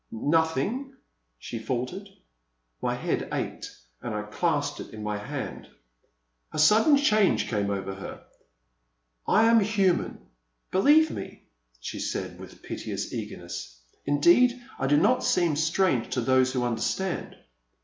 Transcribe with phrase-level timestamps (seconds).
[0.09, 0.95] "Nothing,"—
[1.37, 2.09] she faltered.
[2.81, 3.69] My head ached
[4.01, 5.67] and I clasped it in my hand.
[6.51, 8.23] A sudden change came over her."
[9.37, 10.25] I am human,—
[10.73, 11.43] ^believe me!"—
[11.81, 17.35] she said with piteous eagerness;" indeed I do not seem strange to those who understand.